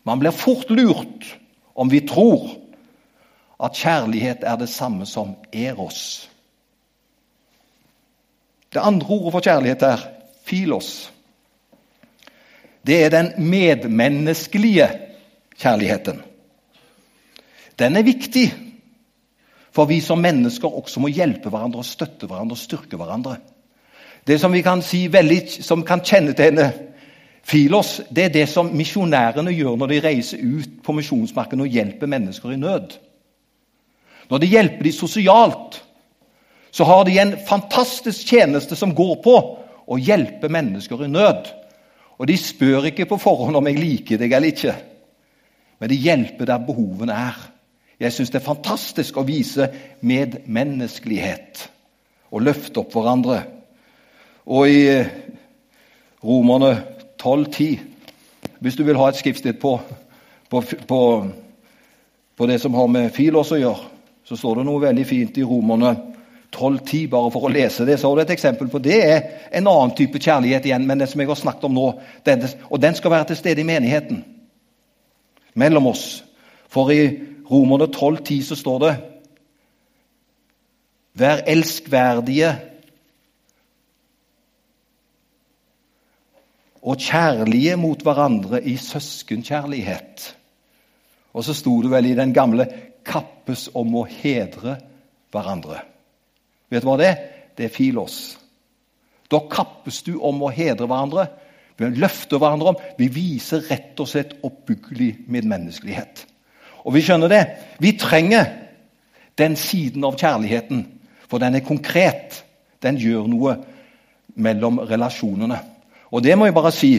Man 0.06 0.20
blir 0.22 0.34
fort 0.34 0.70
lurt 0.70 1.26
om 1.76 1.90
vi 1.92 2.00
tror 2.08 2.48
at 3.62 3.76
kjærlighet 3.76 4.44
er 4.44 4.56
det 4.60 4.68
samme 4.68 5.06
som 5.08 5.34
eros. 5.52 6.28
Det 8.72 8.82
andre 8.84 9.08
ordet 9.08 9.32
for 9.32 9.44
kjærlighet 9.44 9.82
er 9.82 10.06
filos. 10.44 11.10
Det 12.86 13.04
er 13.04 13.10
den 13.10 13.32
medmenneskelige 13.50 14.88
kjærligheten. 15.58 16.22
Den 17.78 17.96
er 17.96 18.02
viktig, 18.02 18.46
for 19.72 19.84
vi 19.84 20.00
som 20.00 20.22
mennesker 20.22 20.68
også 20.68 21.00
må 21.00 21.10
hjelpe 21.12 21.50
hverandre, 21.52 21.82
og 21.82 21.88
støtte 21.88 22.28
hverandre 22.28 22.56
og 22.56 22.60
styrke 22.60 22.96
hverandre. 22.96 23.36
Det 24.26 24.38
som 24.40 24.52
vi 24.52 24.62
kan 24.62 24.82
si 24.82 25.06
veldig, 25.12 25.40
som 25.62 25.84
kan 25.86 26.00
kjennetegne 26.04 26.70
Filos, 27.46 28.00
det 28.10 28.24
er 28.24 28.32
det 28.34 28.46
som 28.50 28.72
misjonærene 28.74 29.52
gjør 29.54 29.76
når 29.78 29.92
de 29.92 30.00
reiser 30.02 30.40
ut 30.42 30.80
på 30.82 30.94
misjonsmarkedet 30.96 31.62
og 31.62 31.76
hjelper 31.76 32.10
mennesker 32.10 32.54
i 32.56 32.58
nød. 32.58 32.96
Når 34.30 34.42
de 34.42 34.48
hjelper 34.50 34.82
dem 34.82 34.96
sosialt, 34.96 35.78
så 36.74 36.84
har 36.84 37.04
de 37.06 37.14
en 37.22 37.36
fantastisk 37.46 38.26
tjeneste 38.26 38.76
som 38.76 38.94
går 38.94 39.14
på 39.22 39.36
å 39.86 39.98
hjelpe 40.02 40.50
mennesker 40.50 41.04
i 41.06 41.10
nød. 41.12 41.46
Og 42.18 42.26
de 42.26 42.36
spør 42.40 42.90
ikke 42.90 43.06
på 43.06 43.20
forhånd 43.22 43.60
om 43.60 43.70
jeg 43.70 43.78
liker 43.78 44.18
deg 44.18 44.34
eller 44.34 44.50
ikke, 44.50 44.74
men 45.78 45.92
de 45.92 46.00
hjelper 46.02 46.50
der 46.50 46.66
behovene 46.66 47.14
er. 47.14 47.38
Jeg 48.00 48.12
syns 48.12 48.32
det 48.32 48.40
er 48.40 48.48
fantastisk 48.48 49.16
å 49.16 49.26
vise 49.28 49.70
medmenneskelighet 50.02 51.62
og 52.34 52.42
løfte 52.42 52.82
opp 52.82 52.92
hverandre. 52.96 53.38
Og 54.50 54.68
i 54.68 54.82
eh, 54.90 55.14
Romerne 56.26 56.95
12,10 57.26 57.78
Hvis 58.60 58.76
du 58.76 58.84
vil 58.84 58.96
ha 58.96 59.08
et 59.08 59.18
skriftsted 59.18 59.58
på, 59.60 59.80
på, 60.50 60.62
på, 60.88 61.00
på, 62.36 62.46
det 62.46 62.60
som 62.60 62.74
har 62.74 62.86
med 62.86 63.10
Filos 63.10 63.50
å 63.52 63.58
gjøre, 63.58 63.88
så 64.24 64.36
står 64.38 64.60
det 64.60 64.66
noe 64.68 64.82
veldig 64.84 65.06
fint 65.06 65.38
i 65.38 65.44
Romerne 65.46 65.90
12,10, 66.54 67.08
bare 67.10 67.32
for 67.34 67.48
å 67.48 67.50
lese 67.52 67.84
det. 67.84 67.98
Så 67.98 68.08
har 68.08 68.16
du 68.16 68.22
et 68.22 68.32
eksempel 68.32 68.70
på 68.70 68.78
det. 68.82 69.00
er 69.02 69.50
en 69.58 69.66
annen 69.66 69.94
type 69.98 70.22
kjærlighet 70.22 70.68
igjen, 70.70 70.86
men 70.86 71.02
det 71.02 71.10
som 71.10 71.20
jeg 71.20 71.28
har 71.28 71.40
snakket 71.40 71.66
om 71.68 71.74
nå. 71.74 71.88
og 72.70 72.80
den 72.80 72.94
skal 72.94 73.10
være 73.10 73.28
til 73.32 73.36
stede 73.36 73.60
i 73.60 73.68
menigheten. 73.68 74.22
Mellom 75.54 75.86
oss. 75.86 76.24
For 76.70 76.90
i 76.94 77.10
Romerne 77.50 77.90
12,10 77.90 78.42
så 78.42 78.56
står 78.56 78.78
det 78.86 78.94
Vær 81.16 81.42
elskverdige 81.48 82.54
og 86.86 87.02
kjærlige 87.02 87.76
mot 87.76 88.02
hverandre 88.02 88.62
i 88.62 88.76
søskenkjærlighet. 88.78 90.36
Og 91.34 91.44
så 91.44 91.54
sto 91.54 91.74
det 91.82 91.90
vel 91.90 92.06
i 92.06 92.14
den 92.14 92.32
gamle 92.34 92.66
'kappes 93.04 93.68
om 93.74 93.94
å 93.94 94.06
hedre 94.06 94.78
hverandre'. 95.32 95.82
Vet 96.70 96.82
du 96.82 96.88
hva 96.88 96.96
det 96.98 97.06
er? 97.06 97.18
Det 97.56 97.64
er 97.64 97.74
filos. 97.74 98.38
Da 99.30 99.38
kappes 99.50 100.02
du 100.02 100.18
om 100.20 100.42
å 100.42 100.50
hedre 100.50 100.86
hverandre. 100.86 101.26
Vi 101.76 101.84
løfter 101.84 102.38
hverandre 102.38 102.68
om. 102.68 102.76
Vi 102.98 103.08
viser 103.08 103.66
rett 103.70 104.00
og 104.00 104.08
slett 104.08 104.36
oppbyggelig 104.42 105.16
medmenneskelighet. 105.28 106.26
Og 106.84 106.94
vi 106.94 107.02
skjønner 107.02 107.28
det. 107.28 107.44
Vi 107.78 107.92
trenger 107.98 108.46
den 109.38 109.56
siden 109.56 110.04
av 110.04 110.16
kjærligheten, 110.16 110.86
for 111.28 111.38
den 111.38 111.54
er 111.54 111.66
konkret. 111.66 112.44
Den 112.82 112.96
gjør 112.96 113.26
noe 113.26 113.56
mellom 114.34 114.78
relasjonene. 114.78 115.75
Og 116.10 116.22
det 116.22 116.36
må 116.38 116.46
jeg 116.46 116.54
bare 116.54 116.72
si. 116.74 116.92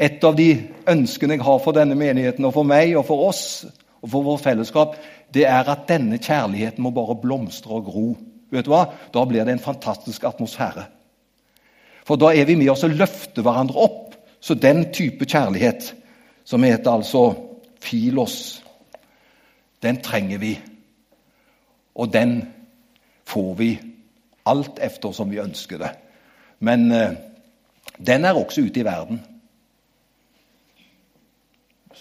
Et 0.00 0.24
av 0.24 0.36
de 0.36 0.48
ønskene 0.88 1.36
jeg 1.36 1.44
har 1.44 1.58
for 1.60 1.76
denne 1.76 1.96
menigheten, 1.98 2.44
og 2.48 2.54
for 2.56 2.64
meg 2.64 2.94
og 2.96 3.04
for 3.08 3.28
oss 3.28 3.42
og 4.00 4.08
for 4.08 4.24
vår 4.24 4.38
fellesskap, 4.40 4.94
det 5.34 5.44
er 5.46 5.68
at 5.68 5.84
denne 5.90 6.16
kjærligheten 6.18 6.82
må 6.82 6.92
bare 6.96 7.18
blomstre 7.20 7.76
og 7.76 7.84
gro. 7.84 8.06
Vet 8.50 8.64
du 8.66 8.72
hva? 8.72 8.86
Da 9.12 9.26
blir 9.28 9.44
det 9.44 9.58
en 9.58 9.62
fantastisk 9.62 10.24
atmosfære. 10.24 10.86
For 12.08 12.18
da 12.18 12.32
er 12.34 12.48
vi 12.48 12.56
med 12.58 12.72
oss 12.72 12.86
og 12.86 12.96
løfter 12.96 13.44
hverandre 13.44 13.76
opp. 13.78 14.16
Så 14.40 14.56
den 14.56 14.86
type 14.88 15.26
kjærlighet, 15.28 15.92
som 16.48 16.64
heter 16.64 16.90
altså 16.90 17.34
filos, 17.84 18.62
den 19.84 20.00
trenger 20.00 20.40
vi. 20.40 20.54
Og 21.94 22.08
den 22.12 22.38
får 23.28 23.54
vi 23.58 23.74
alt 24.48 24.80
efter 24.80 25.12
som 25.12 25.30
vi 25.30 25.42
ønsker 25.42 25.78
det. 25.78 25.90
Men 26.64 26.92
eh, 26.92 27.18
den 28.06 28.24
er 28.24 28.34
også 28.34 28.62
ute 28.64 28.80
i 28.80 28.84
verden. 28.84 29.20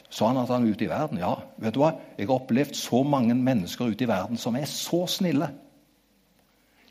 Sa 0.10 0.27
han 0.27 0.38
at 0.38 0.50
han 0.50 0.65
er 0.65 0.72
ute 0.72 0.86
i 0.86 0.89
verden? 0.89 1.20
Ja. 1.20 1.36
vet 1.58 1.75
du 1.75 1.82
hva? 1.84 1.94
Jeg 2.18 2.27
har 2.27 2.39
opplevd 2.39 2.74
så 2.77 3.03
mange 3.03 3.36
mennesker 3.36 3.91
ute 3.91 4.03
i 4.03 4.08
verden 4.08 4.38
som 4.38 4.56
er 4.56 4.65
så 4.65 5.06
snille. 5.08 5.50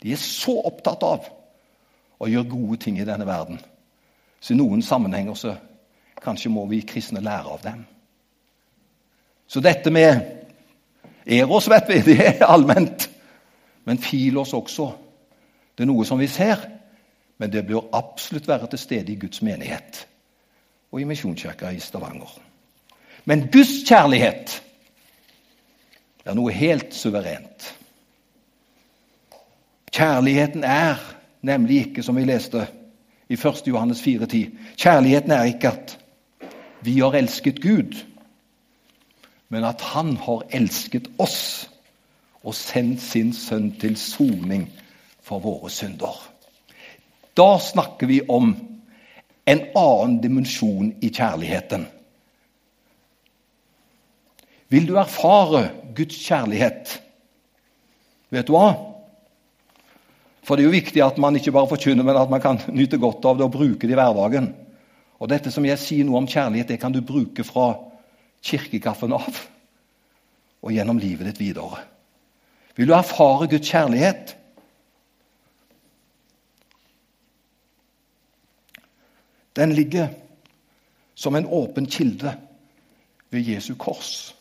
De 0.03 0.13
er 0.13 0.21
så 0.21 0.55
opptatt 0.69 1.03
av 1.03 1.27
å 2.19 2.29
gjøre 2.29 2.51
gode 2.51 2.79
ting 2.83 2.99
i 2.99 3.07
denne 3.07 3.27
verden. 3.27 3.59
Så 4.41 4.55
i 4.55 4.59
noen 4.59 4.83
sammenhenger 4.83 5.35
så 5.35 5.55
kanskje 6.23 6.53
må 6.53 6.67
vi 6.71 6.83
kristne 6.87 7.23
lære 7.25 7.55
av 7.55 7.63
dem. 7.63 7.85
Så 9.49 9.61
dette 9.65 9.91
med 9.91 10.21
Eros 11.27 11.69
vet 11.71 11.89
vi, 11.89 12.01
det 12.13 12.19
er 12.27 12.47
allment. 12.47 13.09
Men 13.85 13.99
Filos 13.99 14.53
også. 14.55 14.93
Det 15.77 15.85
er 15.85 15.91
noe 15.91 16.05
som 16.07 16.19
vi 16.21 16.27
ser, 16.31 16.61
men 17.39 17.53
det 17.53 17.67
bør 17.67 17.89
absolutt 17.93 18.49
være 18.49 18.67
til 18.67 18.79
stede 18.79 19.13
i 19.13 19.19
Guds 19.19 19.43
menighet 19.43 20.07
og 20.93 21.01
i 21.01 21.05
Misjonskirka 21.05 21.71
i 21.71 21.81
Stavanger. 21.81 22.39
Men 23.25 23.49
Guds 23.53 23.85
kjærlighet 23.89 24.63
er 26.25 26.35
noe 26.35 26.53
helt 26.53 26.95
suverent. 26.95 27.75
Kjærligheten 29.93 30.65
er 30.65 30.97
nemlig 31.43 31.87
ikke, 31.87 32.03
som 32.03 32.17
vi 32.17 32.25
leste 32.25 32.67
i 33.29 33.35
1. 33.37 33.63
Johannes 33.67 34.01
4,10 34.01 34.77
Kjærligheten 34.77 35.31
er 35.31 35.43
ikke 35.43 35.69
at 35.69 35.99
vi 36.83 36.99
har 36.99 37.17
elsket 37.19 37.63
Gud, 37.63 38.05
men 39.49 39.65
at 39.65 39.81
Han 39.81 40.17
har 40.17 40.47
elsket 40.51 41.09
oss 41.19 41.71
og 42.43 42.55
sendt 42.55 43.01
sin 43.03 43.33
sønn 43.33 43.73
til 43.81 43.97
soning 43.97 44.69
for 45.23 45.39
våre 45.39 45.71
synder. 45.71 46.28
Da 47.39 47.53
snakker 47.63 48.11
vi 48.11 48.19
om 48.27 48.51
en 49.49 49.61
annen 49.79 50.19
dimensjon 50.21 50.91
i 51.01 51.11
kjærligheten. 51.15 51.85
Vil 54.69 54.89
du 54.89 54.97
erfare 55.01 55.69
Guds 55.97 56.19
kjærlighet? 56.19 56.99
Vet 58.35 58.49
du 58.49 58.57
hva? 58.57 58.73
For 60.45 60.57
det 60.57 60.65
er 60.65 60.69
jo 60.69 60.77
viktig 60.77 61.05
at 61.05 61.21
man 61.21 61.39
ikke 61.39 61.53
bare 61.55 61.71
forkynner, 61.71 62.05
men 62.05 62.19
at 62.19 62.33
man 62.33 62.43
kan 62.43 62.59
nyte 62.73 62.99
godt 63.01 63.25
av 63.29 63.39
det 63.39 63.47
og 63.47 63.55
bruke 63.55 63.87
det 63.87 63.95
i 63.95 64.01
hverdagen. 64.01 64.51
Og 65.19 65.31
dette 65.31 65.53
som 65.55 65.67
jeg 65.69 65.81
sier 65.81 66.09
noe 66.09 66.23
om 66.23 66.29
kjærlighet, 66.29 66.73
det 66.73 66.81
kan 66.83 66.95
du 66.95 67.01
bruke 67.05 67.45
fra 67.47 67.71
kirkekaffen 68.45 69.15
av 69.17 69.45
og 70.59 70.75
gjennom 70.75 70.99
livet 70.99 71.31
ditt 71.31 71.41
videre. 71.41 71.85
Vil 72.75 72.91
du 72.91 72.97
erfare 72.97 73.47
Guds 73.51 73.71
kjærlighet? 73.71 74.38
Den 79.59 79.73
ligger 79.73 80.09
som 81.19 81.35
en 81.35 81.47
åpen 81.47 81.87
kilde 81.91 82.37
ved 83.31 83.41
Jesu 83.41 83.75
kors. 83.75 84.35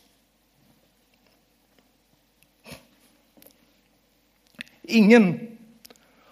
Ingen 4.84 5.40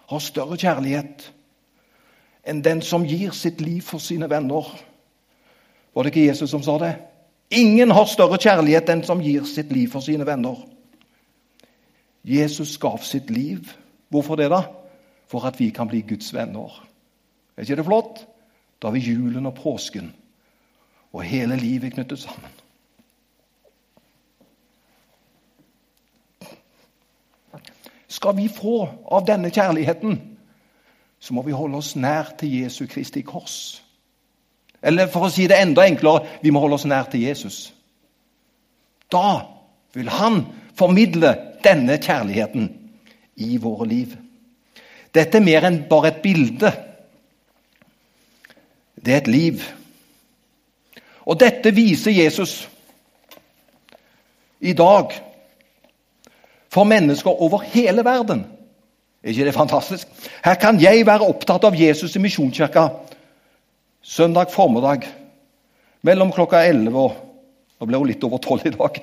har 0.07 0.19
større 0.23 0.57
kjærlighet 0.57 1.27
enn 2.47 2.63
den 2.63 2.79
som 2.81 3.03
gir 3.05 3.35
sitt 3.35 3.59
liv 3.61 3.83
for 3.83 3.99
sine 3.99 4.29
venner. 4.31 4.71
Var 5.93 6.03
det 6.03 6.13
ikke 6.13 6.29
Jesus 6.29 6.49
som 6.49 6.63
sa 6.63 6.77
det? 6.79 6.93
Ingen 7.51 7.91
har 7.91 8.07
større 8.07 8.39
kjærlighet 8.39 8.89
enn 8.89 9.03
som 9.03 9.21
gir 9.21 9.43
sitt 9.45 9.71
liv 9.75 9.91
for 9.91 10.05
sine 10.05 10.25
venner. 10.25 10.63
Jesus 12.23 12.77
gav 12.79 13.03
sitt 13.03 13.29
liv. 13.29 13.67
Hvorfor 14.09 14.39
det, 14.39 14.47
da? 14.51 14.63
For 15.27 15.43
at 15.45 15.59
vi 15.59 15.69
kan 15.75 15.91
bli 15.91 16.05
Guds 16.07 16.31
venner. 16.33 16.71
Er 17.57 17.67
ikke 17.67 17.75
det 17.75 17.85
flott? 17.85 18.23
Da 18.81 18.87
har 18.87 18.93
vi 18.93 18.99
julen 18.99 19.45
og 19.45 19.55
påsken, 19.57 20.13
og 21.13 21.23
hele 21.23 21.55
livet 21.55 21.93
knyttet 21.93 22.19
sammen. 22.19 22.51
Skal 28.07 28.37
vi 28.37 28.47
få 28.49 28.87
av 29.11 29.25
denne 29.27 29.49
kjærligheten, 29.53 30.17
så 31.19 31.33
må 31.33 31.41
vi 31.45 31.55
holde 31.55 31.81
oss 31.81 31.95
nær 31.95 32.31
til 32.39 32.53
Jesu 32.61 32.85
Kristi 32.89 33.21
kors. 33.25 33.83
Eller 34.81 35.09
for 35.11 35.27
å 35.27 35.33
si 35.33 35.47
det 35.49 35.57
enda 35.59 35.85
enklere 35.87 36.39
vi 36.43 36.53
må 36.53 36.61
holde 36.63 36.77
oss 36.77 36.85
nær 36.87 37.09
til 37.11 37.25
Jesus. 37.25 37.73
Da 39.11 39.41
vil 39.97 40.09
han 40.13 40.43
formidle 40.77 41.33
denne 41.65 41.97
kjærligheten 41.97 42.69
i 43.43 43.57
våre 43.61 43.87
liv. 43.89 44.13
Dette 45.13 45.39
er 45.39 45.45
mer 45.45 45.65
enn 45.67 45.83
bare 45.89 46.11
et 46.11 46.21
bilde. 46.21 46.71
Det 49.07 49.13
er 49.13 49.21
et 49.21 49.27
liv. 49.31 49.61
Og 51.23 51.39
dette 51.39 51.71
viser 51.71 52.11
Jesus 52.11 52.65
i 54.59 54.73
dag 54.75 55.13
for 56.67 56.83
mennesker 56.83 57.31
over 57.31 57.63
hele 57.71 58.03
verden. 58.03 58.43
Er 59.23 59.31
ikke 59.31 59.45
det 59.47 59.53
fantastisk? 59.55 60.07
Her 60.43 60.59
kan 60.59 60.81
jeg 60.81 61.05
være 61.07 61.23
opptatt 61.23 61.63
av 61.63 61.79
Jesus 61.79 62.15
i 62.15 62.19
Misjonskirka 62.19 62.89
søndag 64.03 64.51
formiddag 64.51 65.07
mellom 66.03 66.33
klokka 66.35 66.65
11 66.67 66.99
og 66.99 67.23
Nå 67.77 67.85
ble 67.85 67.99
hun 68.01 68.09
litt 68.09 68.23
over 68.25 68.39
12 68.41 68.63
i 68.65 68.73
dag. 68.73 68.95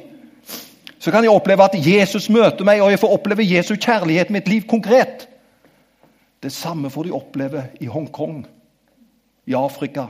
Så 0.98 1.12
kan 1.14 1.22
jeg 1.22 1.30
oppleve 1.30 1.62
at 1.62 1.76
Jesus 1.78 2.26
møter 2.26 2.66
meg, 2.66 2.80
og 2.82 2.90
jeg 2.90 2.98
får 2.98 3.12
oppleve 3.14 3.46
Jesu 3.46 3.76
kjærlighet 3.76 4.32
i 4.32 4.34
mitt 4.34 4.48
liv 4.50 4.64
konkret. 4.66 5.28
Det 6.42 6.50
samme 6.50 6.90
får 6.90 7.06
de 7.06 7.12
oppleve 7.14 7.62
i 7.78 7.86
Hongkong, 7.86 8.40
i 9.46 9.54
Afrika. 9.54 10.06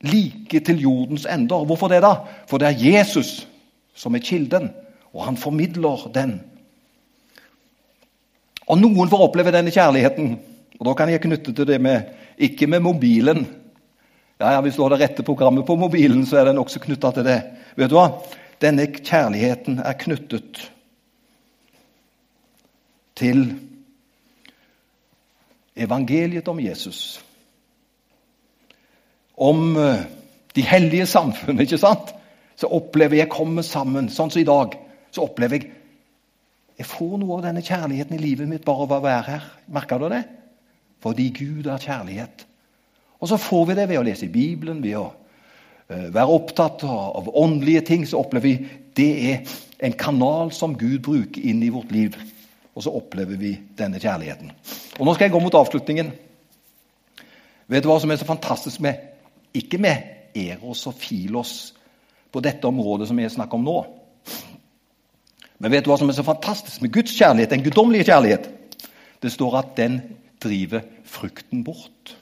Like 0.00 0.60
til 0.60 0.80
jordens 0.80 1.26
ender. 1.26 1.64
Hvorfor 1.64 1.88
det, 1.88 2.02
da? 2.02 2.14
For 2.46 2.58
det 2.58 2.68
er 2.68 2.84
Jesus 2.98 3.48
som 3.94 4.14
er 4.14 4.22
kilden 4.22 4.70
og 5.14 5.24
han 5.24 5.36
formidler 5.36 6.08
den. 6.14 6.38
Og 8.68 8.80
noen 8.80 9.08
får 9.10 9.24
oppleve 9.24 9.52
denne 9.54 9.72
kjærligheten. 9.72 10.34
Og 10.78 10.86
Da 10.86 10.94
kan 10.94 11.10
jeg 11.10 11.22
knytte 11.24 11.52
til 11.52 11.66
det 11.66 11.80
med 11.80 12.02
ikke 12.38 12.66
med 12.66 12.80
mobilen. 12.80 13.46
Ja, 14.40 14.52
ja, 14.52 14.60
Hvis 14.60 14.76
du 14.76 14.82
har 14.82 14.90
det 14.90 15.00
rette 15.00 15.22
programmet 15.22 15.66
på 15.66 15.76
mobilen, 15.76 16.26
så 16.26 16.38
er 16.38 16.44
den 16.44 16.58
også 16.58 16.80
knytta 16.80 17.10
til 17.10 17.24
det. 17.24 17.42
Vet 17.76 17.90
du 17.90 17.96
hva? 17.96 18.22
Denne 18.60 18.86
kjærligheten 18.86 19.80
er 19.80 19.92
knyttet 19.98 20.70
til 23.16 23.54
evangeliet 25.76 26.48
om 26.48 26.60
Jesus. 26.60 27.24
Om 29.38 29.76
eh, 29.78 30.04
de 30.54 30.64
hellige 30.66 31.06
samfunn, 31.06 31.60
ikke 31.64 31.80
sant? 31.80 32.14
Så 32.58 32.70
opplever 32.74 33.20
jeg 33.20 33.30
komme 33.32 33.62
sammen, 33.62 34.10
sånn 34.10 34.32
som 34.34 34.42
i 34.42 34.48
dag 34.48 34.74
så 35.14 35.24
opplever 35.24 35.62
jeg 35.62 35.74
jeg 36.78 36.86
får 36.86 37.16
noe 37.18 37.40
av 37.40 37.46
denne 37.48 37.62
kjærligheten 37.66 38.14
i 38.14 38.22
livet 38.22 38.46
mitt 38.46 38.62
bare 38.66 38.84
av 38.84 38.92
å 38.94 39.02
være 39.02 39.24
her. 39.26 39.46
Merker 39.74 39.98
du 39.98 40.04
det? 40.12 40.20
Fordi 41.02 41.24
Gud 41.34 41.66
er 41.66 41.82
kjærlighet. 41.82 42.44
Og 43.18 43.30
så 43.32 43.38
får 43.42 43.64
vi 43.66 43.76
det 43.80 43.86
ved 43.90 43.98
å 43.98 44.04
lese 44.06 44.28
i 44.28 44.30
Bibelen, 44.30 44.78
ved 44.84 44.94
å 45.00 45.08
uh, 45.08 46.06
være 46.14 46.36
opptatt 46.36 46.84
av, 46.86 47.32
åndelige 47.34 47.82
ting. 47.88 48.06
Så 48.06 48.20
opplever 48.22 48.46
vi 48.46 48.70
det 48.94 49.10
er 49.32 49.56
en 49.82 49.98
kanal 49.98 50.54
som 50.54 50.76
Gud 50.78 51.00
bruker 51.08 51.42
inn 51.50 51.64
i 51.66 51.72
vårt 51.74 51.90
liv. 51.94 52.14
Og 52.78 52.86
så 52.86 52.94
opplever 52.94 53.40
vi 53.42 53.56
denne 53.78 53.98
kjærligheten. 53.98 54.54
Og 55.00 55.02
Nå 55.02 55.16
skal 55.16 55.26
jeg 55.26 55.34
gå 55.34 55.42
mot 55.42 55.58
avslutningen. 55.58 56.14
Vet 57.68 57.82
du 57.82 57.90
hva 57.90 57.98
som 57.98 58.14
er 58.14 58.22
så 58.22 58.28
fantastisk 58.28 58.78
med 58.86 59.02
Ikke 59.58 59.80
med 59.82 60.36
Eros 60.38 60.86
og 60.86 60.94
Filos 60.98 61.54
på 62.32 62.42
dette 62.44 62.68
området 62.68 63.08
som 63.10 63.18
jeg 63.18 63.34
snakker 63.34 63.58
om 63.58 63.66
nå. 63.66 63.78
Men 65.58 65.74
vet 65.74 65.84
du 65.84 65.90
hva 65.90 65.98
som 65.98 66.10
er 66.10 66.16
så 66.16 66.26
fantastisk 66.26 66.84
med 66.84 66.92
Guds 66.94 67.16
kjærlighet, 67.18 67.50
den 67.50 67.64
guddommelige 67.66 68.10
kjærlighet? 68.12 68.48
Det 69.22 69.32
står 69.34 69.58
at 69.58 69.74
den 69.78 70.00
driver 70.42 70.84
frukten 71.04 71.64
bort. 71.66 72.14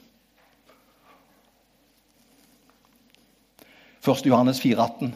1. 4.07 4.27
Johannes 4.27 4.61
4, 4.63 4.79
18. 4.83 5.15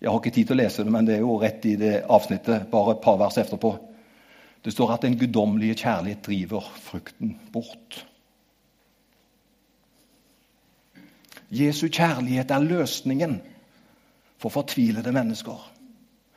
Jeg 0.00 0.10
har 0.10 0.18
ikke 0.18 0.32
tid 0.32 0.48
til 0.48 0.56
å 0.56 0.62
lese 0.62 0.84
det, 0.84 0.92
men 0.92 1.06
det 1.06 1.18
er 1.18 1.22
jo 1.22 1.36
rett 1.38 1.66
i 1.68 1.76
det 1.78 1.98
avsnittet, 2.08 2.70
bare 2.72 2.96
et 2.96 3.02
par 3.04 3.18
vers 3.20 3.36
etterpå. 3.38 3.74
Det 4.64 4.72
står 4.72 4.94
at 4.94 5.04
den 5.04 5.18
guddommelige 5.20 5.76
kjærlighet 5.84 6.24
driver 6.24 6.64
frukten 6.80 7.36
bort. 7.52 8.00
Jesu 11.50 11.88
kjærlighet 11.88 12.50
er 12.50 12.62
løsningen 12.62 13.40
for 14.38 14.48
fortvilede 14.48 15.12
mennesker. 15.12 15.72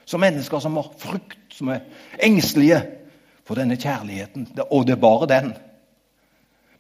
Som 0.06 0.20
mennesker 0.20 0.60
som 0.60 0.76
har 0.76 0.90
frykt, 0.98 1.54
som 1.54 1.68
er 1.68 1.80
engstelige 2.24 2.82
for 3.46 3.56
denne 3.56 3.78
kjærligheten. 3.78 4.48
Og 4.72 4.88
det 4.88 4.92
er 4.98 5.02
bare 5.02 5.28
den. 5.28 5.54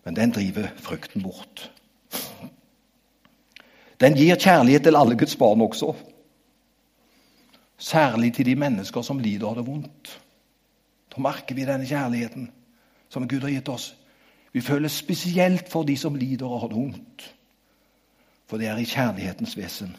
men 0.04 0.16
den 0.16 0.32
driver 0.32 0.68
frykten 0.78 1.24
bort. 1.24 1.72
Den 4.00 4.18
gir 4.20 4.36
kjærlighet 4.36 4.84
til 4.84 4.96
alle 4.96 5.18
Guds 5.18 5.36
barn 5.36 5.62
også. 5.62 5.94
Særlig 7.78 8.34
til 8.34 8.46
de 8.46 8.56
mennesker 8.56 9.02
som 9.02 9.20
lider 9.20 9.48
av 9.48 9.56
det 9.56 9.66
vondt. 9.68 10.20
Da 11.16 11.22
merker 11.22 11.56
vi 11.56 11.66
denne 11.68 11.88
kjærligheten 11.88 12.50
som 13.10 13.28
Gud 13.28 13.46
har 13.46 13.54
gitt 13.54 13.70
oss. 13.70 13.94
Vi 14.54 14.62
føler 14.62 14.90
spesielt 14.90 15.70
for 15.70 15.84
de 15.84 15.98
som 15.98 16.16
lider 16.16 16.46
og 16.46 16.60
har 16.62 16.68
det 16.68 16.78
vondt. 16.78 17.36
For 18.48 18.58
det 18.58 18.68
er 18.68 18.78
i 18.78 18.88
kjærlighetens 18.88 19.58
vesen. 19.58 19.96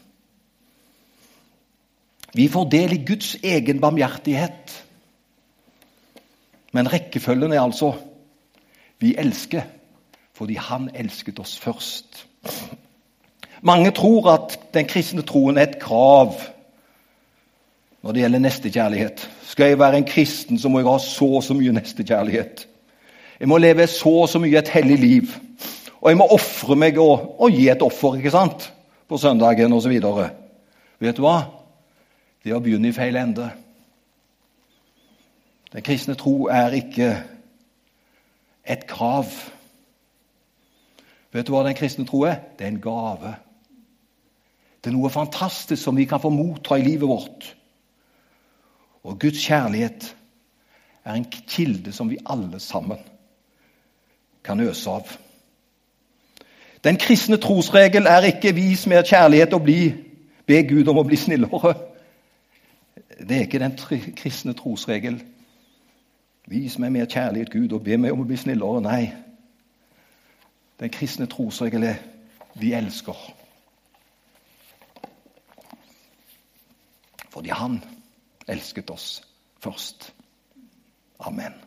Vi 2.35 2.47
får 2.51 2.69
del 2.69 2.93
i 2.93 3.03
Guds 3.07 3.35
egen 3.43 3.79
barmhjertighet. 3.81 4.75
Men 6.75 6.91
rekkefølgen 6.93 7.53
er 7.53 7.61
altså 7.61 7.93
vi 8.99 9.15
elsker 9.17 9.61
fordi 10.35 10.55
Han 10.59 10.89
elsket 10.95 11.39
oss 11.39 11.59
først. 11.59 12.27
Mange 13.61 13.91
tror 13.91 14.31
at 14.33 14.59
den 14.73 14.85
kristne 14.85 15.21
troen 15.21 15.57
er 15.57 15.69
et 15.69 15.79
krav 15.79 16.35
når 18.03 18.11
det 18.11 18.21
gjelder 18.21 18.39
nestekjærlighet. 18.39 19.29
Skal 19.47 19.65
jeg 19.71 19.79
være 19.79 19.97
en 19.97 20.05
kristen, 20.05 20.59
så 20.59 20.69
må 20.69 20.79
jeg 20.79 20.87
ha 20.87 20.97
så 20.99 21.25
og 21.25 21.43
så 21.43 21.55
mye 21.57 21.71
nestekjærlighet. 21.73 22.67
Jeg 23.39 23.47
må 23.47 23.57
leve 23.57 23.87
så 23.87 24.09
og 24.09 24.29
så 24.29 24.39
mye 24.39 24.59
et 24.59 24.69
hellig 24.69 24.99
liv. 24.99 25.31
Og 26.05 26.11
jeg 26.11 26.17
må 26.19 26.27
ofre 26.29 26.75
meg 26.77 26.99
og, 27.01 27.31
og, 27.41 27.49
gi 27.49 27.65
et 27.73 27.81
offer 27.81 28.19
ikke 28.19 28.33
sant? 28.35 28.71
på 29.09 29.17
søndagen 29.21 29.73
osv. 29.73 29.93
Vet 31.01 31.17
du 31.17 31.21
hva? 31.25 31.37
Det 32.45 32.53
å 32.53 32.61
begynne 32.61 32.91
i 32.91 32.93
feil 32.93 33.17
ende. 33.17 33.47
Den 35.73 35.85
kristne 35.85 36.13
tro 36.17 36.47
er 36.53 36.77
ikke 36.77 37.09
et 38.69 38.85
krav. 38.89 39.33
Vet 41.33 41.49
du 41.49 41.53
hva 41.53 41.65
den 41.65 41.77
kristne 41.77 42.05
tro 42.05 42.21
er? 42.29 42.37
Det 42.53 42.65
er 42.65 42.73
en 42.75 42.81
gave. 42.85 43.33
Det 44.77 44.93
er 44.93 44.97
noe 44.97 45.13
fantastisk 45.13 45.81
som 45.81 45.97
vi 45.97 46.05
kan 46.09 46.21
få 46.21 46.29
motta 46.33 46.77
i 46.77 46.85
livet 46.85 47.09
vårt. 47.09 47.49
Og 49.05 49.17
Guds 49.21 49.41
kjærlighet 49.41 50.11
er 51.01 51.17
en 51.17 51.29
kilde 51.33 51.93
som 51.93 52.13
vi 52.13 52.21
alle 52.29 52.61
sammen 52.61 53.01
kan 54.45 54.61
øse 54.61 54.89
av. 55.01 55.17
Den 56.85 56.97
kristne 56.97 57.37
trosregel 57.37 58.05
er 58.05 58.21
ikke 58.21 58.55
'vis 58.55 58.87
mer 58.87 59.01
kjærlighet 59.01 59.53
og 59.53 59.63
bli, 59.63 59.93
be 60.45 60.63
Gud 60.69 60.87
om 60.87 60.97
å 60.97 61.03
bli 61.03 61.15
snillere'. 61.15 61.73
Det 63.19 63.37
er 63.37 63.41
ikke 63.41 63.59
den 63.59 63.77
kristne 64.15 64.53
trosregel. 64.53 65.23
Vis 66.47 66.77
meg 66.79 66.91
mer 66.91 67.05
kjærlighet, 67.05 67.49
Gud, 67.49 67.71
og 67.71 67.83
be 67.83 67.97
meg 67.97 68.13
om 68.13 68.21
å 68.21 68.27
bli 68.27 68.37
snillere. 68.37 68.81
Nei. 68.81 69.13
Den 70.79 70.89
kristne 70.89 71.25
trosregel 71.25 71.83
er 71.83 71.95
vi 72.55 72.73
elsker. 72.73 73.17
Fordi 77.29 77.49
Han 77.49 77.83
elsket 78.47 78.89
oss 78.89 79.21
først. 79.59 80.13
Amen. 81.19 81.64